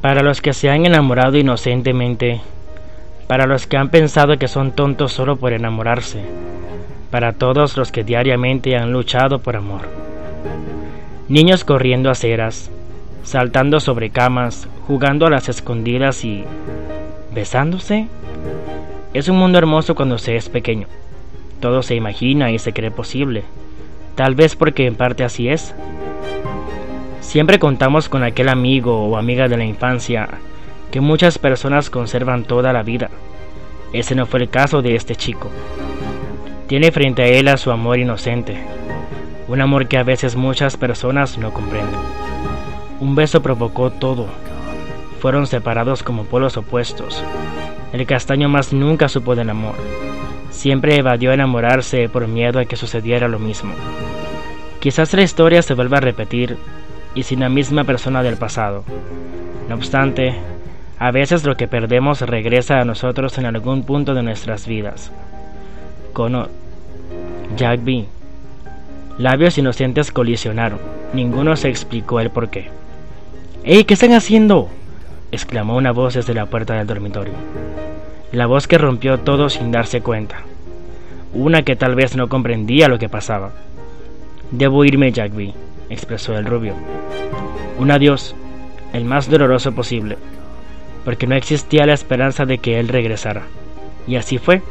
Para 0.00 0.22
los 0.22 0.40
que 0.40 0.52
se 0.52 0.70
han 0.70 0.86
enamorado 0.86 1.36
inocentemente, 1.36 2.40
para 3.28 3.46
los 3.46 3.66
que 3.66 3.76
han 3.76 3.88
pensado 3.88 4.36
que 4.38 4.48
son 4.48 4.72
tontos 4.72 5.12
solo 5.12 5.36
por 5.36 5.52
enamorarse, 5.52 6.20
para 7.10 7.32
todos 7.32 7.76
los 7.76 7.92
que 7.92 8.04
diariamente 8.04 8.76
han 8.76 8.92
luchado 8.92 9.38
por 9.38 9.56
amor. 9.56 9.82
Niños 11.28 11.64
corriendo 11.64 12.10
aceras, 12.10 12.70
saltando 13.22 13.80
sobre 13.80 14.10
camas, 14.10 14.68
jugando 14.86 15.26
a 15.26 15.30
las 15.30 15.48
escondidas 15.48 16.24
y 16.24 16.44
besándose. 17.34 18.08
Es 19.14 19.28
un 19.28 19.38
mundo 19.38 19.58
hermoso 19.58 19.94
cuando 19.94 20.18
se 20.18 20.36
es 20.36 20.48
pequeño. 20.48 20.88
Todo 21.60 21.82
se 21.82 21.94
imagina 21.94 22.50
y 22.50 22.58
se 22.58 22.72
cree 22.72 22.90
posible. 22.90 23.44
Tal 24.14 24.34
vez 24.34 24.56
porque 24.56 24.86
en 24.86 24.96
parte 24.96 25.24
así 25.24 25.48
es. 25.48 25.74
Siempre 27.22 27.58
contamos 27.58 28.10
con 28.10 28.24
aquel 28.24 28.50
amigo 28.50 29.06
o 29.06 29.16
amiga 29.16 29.48
de 29.48 29.56
la 29.56 29.64
infancia 29.64 30.28
que 30.90 31.00
muchas 31.00 31.38
personas 31.38 31.88
conservan 31.88 32.44
toda 32.44 32.74
la 32.74 32.82
vida. 32.82 33.08
Ese 33.94 34.14
no 34.14 34.26
fue 34.26 34.40
el 34.40 34.50
caso 34.50 34.82
de 34.82 34.96
este 34.96 35.16
chico. 35.16 35.48
Tiene 36.66 36.92
frente 36.92 37.22
a 37.22 37.26
él 37.26 37.48
a 37.48 37.56
su 37.56 37.70
amor 37.70 37.98
inocente, 37.98 38.58
un 39.48 39.62
amor 39.62 39.86
que 39.86 39.96
a 39.96 40.02
veces 40.02 40.36
muchas 40.36 40.76
personas 40.76 41.38
no 41.38 41.54
comprenden. 41.54 42.00
Un 43.00 43.14
beso 43.14 43.40
provocó 43.40 43.90
todo. 43.90 44.26
Fueron 45.20 45.46
separados 45.46 46.02
como 46.02 46.24
polos 46.24 46.56
opuestos. 46.58 47.22
El 47.92 48.04
castaño 48.04 48.48
más 48.48 48.72
nunca 48.74 49.08
supo 49.08 49.34
del 49.36 49.48
amor. 49.48 49.76
Siempre 50.50 50.96
evadió 50.96 51.32
enamorarse 51.32 52.08
por 52.08 52.28
miedo 52.28 52.58
a 52.58 52.64
que 52.66 52.76
sucediera 52.76 53.28
lo 53.28 53.38
mismo. 53.38 53.72
Quizás 54.80 55.14
la 55.14 55.22
historia 55.22 55.62
se 55.62 55.74
vuelva 55.74 55.98
a 55.98 56.00
repetir 56.00 56.58
y 57.14 57.24
sin 57.24 57.40
la 57.40 57.48
misma 57.48 57.84
persona 57.84 58.22
del 58.22 58.36
pasado. 58.36 58.84
No 59.68 59.74
obstante, 59.74 60.34
a 60.98 61.10
veces 61.10 61.44
lo 61.44 61.56
que 61.56 61.68
perdemos 61.68 62.20
regresa 62.20 62.80
a 62.80 62.84
nosotros 62.84 63.36
en 63.38 63.46
algún 63.46 63.84
punto 63.84 64.14
de 64.14 64.22
nuestras 64.22 64.66
vidas. 64.66 65.10
Connor, 66.12 66.50
Jack 67.56 67.82
B. 67.82 68.06
Labios 69.18 69.58
inocentes 69.58 70.10
colisionaron. 70.10 70.78
Ninguno 71.12 71.56
se 71.56 71.68
explicó 71.68 72.20
el 72.20 72.30
porqué. 72.30 72.70
¡Ey! 73.64 73.84
¿Qué 73.84 73.94
están 73.94 74.12
haciendo? 74.12 74.68
exclamó 75.30 75.76
una 75.76 75.92
voz 75.92 76.14
desde 76.14 76.34
la 76.34 76.46
puerta 76.46 76.74
del 76.74 76.86
dormitorio. 76.86 77.34
La 78.32 78.46
voz 78.46 78.66
que 78.66 78.78
rompió 78.78 79.18
todo 79.18 79.48
sin 79.50 79.70
darse 79.70 80.00
cuenta. 80.00 80.42
Una 81.34 81.62
que 81.62 81.76
tal 81.76 81.94
vez 81.94 82.16
no 82.16 82.28
comprendía 82.28 82.88
lo 82.88 82.98
que 82.98 83.08
pasaba. 83.08 83.52
Debo 84.50 84.84
irme, 84.84 85.12
Jackby, 85.12 85.54
expresó 85.92 86.36
el 86.36 86.46
rubio. 86.46 86.74
Un 87.78 87.90
adiós, 87.90 88.34
el 88.92 89.04
más 89.04 89.28
doloroso 89.28 89.72
posible, 89.72 90.18
porque 91.04 91.26
no 91.26 91.34
existía 91.34 91.86
la 91.86 91.94
esperanza 91.94 92.44
de 92.44 92.58
que 92.58 92.78
él 92.78 92.88
regresara. 92.88 93.42
Y 94.06 94.16
así 94.16 94.38
fue. 94.38 94.62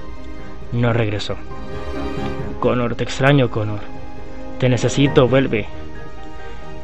No 0.72 0.94
regresó. 0.94 1.36
Connor, 2.60 2.96
te 2.96 3.04
extraño, 3.04 3.50
Connor. 3.50 3.80
Te 4.60 4.70
necesito, 4.70 5.28
vuelve. 5.28 5.68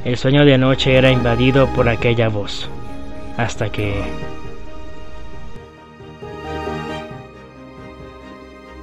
El 0.04 0.18
sueño 0.18 0.46
de 0.46 0.56
anoche 0.56 0.96
era 0.96 1.12
invadido 1.12 1.68
por 1.68 1.90
aquella 1.90 2.30
voz, 2.30 2.70
hasta 3.38 3.70
que 3.70 4.02